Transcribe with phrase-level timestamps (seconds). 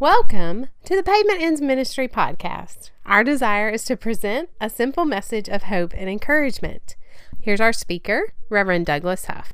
[0.00, 2.88] Welcome to the Pavement Ends Ministry podcast.
[3.04, 6.96] Our desire is to present a simple message of hope and encouragement.
[7.38, 9.52] Here's our speaker, Reverend Douglas Huff.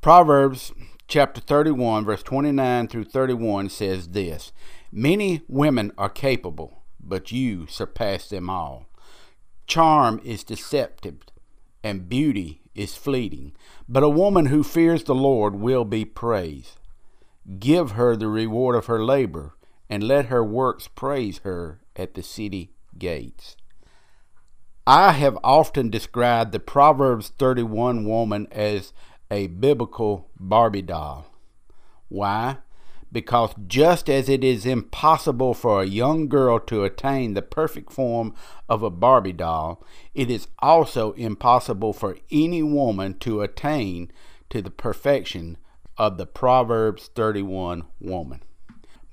[0.00, 0.72] Proverbs
[1.06, 4.54] chapter 31, verse 29 through 31 says this
[4.90, 8.86] Many women are capable, but you surpass them all.
[9.66, 11.18] Charm is deceptive,
[11.82, 13.52] and beauty is fleeting,
[13.86, 16.80] but a woman who fears the Lord will be praised.
[17.58, 19.52] Give her the reward of her labor
[19.88, 23.56] and let her works praise her at the city gates.
[24.86, 28.92] I have often described the Proverbs 31 woman as
[29.30, 31.26] a biblical Barbie doll.
[32.08, 32.58] Why?
[33.10, 38.34] Because just as it is impossible for a young girl to attain the perfect form
[38.68, 39.82] of a Barbie doll,
[40.14, 44.10] it is also impossible for any woman to attain
[44.50, 45.56] to the perfection
[45.96, 48.42] of the Proverbs 31 woman.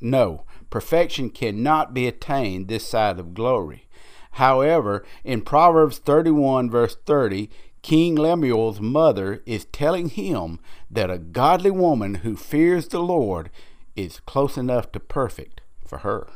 [0.01, 3.87] No, perfection cannot be attained this side of glory.
[4.31, 7.49] However, in Proverbs 31, verse 30,
[7.81, 13.49] King Lemuel's mother is telling him that a godly woman who fears the Lord
[13.95, 16.27] is close enough to perfect for her.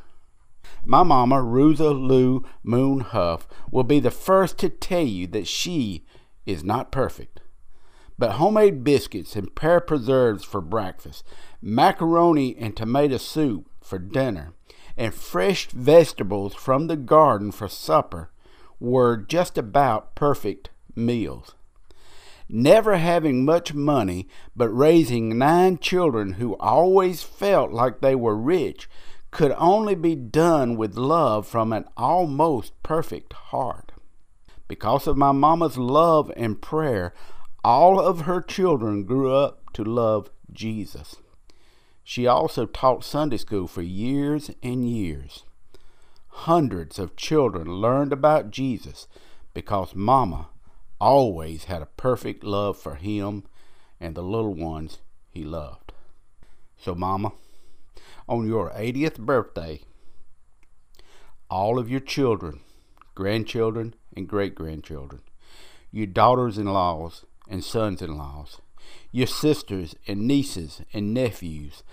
[0.85, 6.05] My mama, Ruza Lou Moon Huff, will be the first to tell you that she
[6.45, 7.39] is not perfect.
[8.17, 11.25] But homemade biscuits and pear preserves for breakfast,
[11.61, 14.53] macaroni and tomato soup for dinner,
[14.95, 18.31] and fresh vegetables from the garden for supper
[18.79, 21.55] were just about perfect meals.
[22.47, 28.87] Never having much money, but raising nine children who always felt like they were rich,
[29.31, 33.91] could only be done with love from an almost perfect heart.
[34.67, 37.13] Because of my mama's love and prayer,
[37.65, 41.15] all of her children grew up to love Jesus.
[42.03, 45.45] She also taught Sunday school for years and years.
[46.27, 49.07] Hundreds of children learned about Jesus
[49.55, 50.49] because Mama
[51.01, 53.45] always had a perfect love for him
[53.99, 54.99] and the little ones
[55.31, 55.91] he loved.
[56.77, 57.31] So, Mama,
[58.29, 59.81] on your 80th birthday,
[61.49, 62.59] all of your children,
[63.15, 65.23] grandchildren, and great grandchildren,
[65.91, 68.61] your daughters in laws and sons in laws,
[69.11, 71.83] your sisters and nieces and nephews,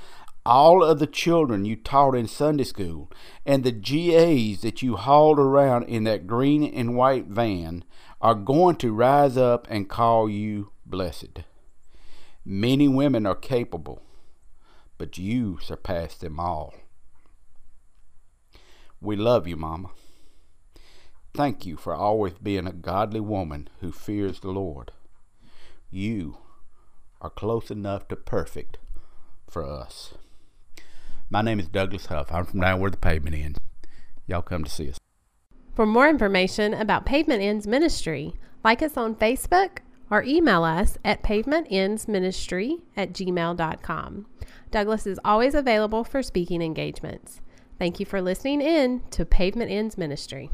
[0.44, 3.10] all of the children you taught in Sunday school,
[3.46, 7.84] and the GAs that you hauled around in that green and white van
[8.20, 11.40] are going to rise up and call you blessed.
[12.44, 14.02] Many women are capable,
[14.98, 16.74] but you surpass them all.
[19.00, 19.90] We love you, Mama.
[21.34, 24.92] Thank you for always being a godly woman who fears the Lord.
[25.94, 26.38] You
[27.20, 28.78] are close enough to perfect
[29.46, 30.14] for us.
[31.28, 32.32] My name is Douglas Huff.
[32.32, 33.58] I'm from down where the pavement ends.
[34.26, 34.98] Y'all come to see us.
[35.74, 38.32] For more information about Pavement Ends Ministry,
[38.64, 44.26] like us on Facebook or email us at pavementendsministry at gmail.com.
[44.70, 47.42] Douglas is always available for speaking engagements.
[47.78, 50.50] Thank you for listening in to Pavement Ends Ministry.